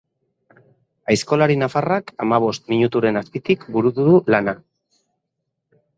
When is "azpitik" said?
3.23-3.69